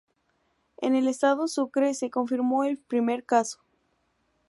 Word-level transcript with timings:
En 0.77 0.95
el 0.95 1.07
Estado 1.07 1.47
Sucre 1.47 1.93
se 1.93 2.09
confirmó 2.09 2.63
el 2.63 2.79
primer 2.79 3.23
caso. 3.23 3.59